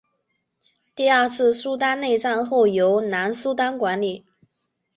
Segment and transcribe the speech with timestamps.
[0.95, 4.25] 第二次苏丹内战后由南苏丹管理。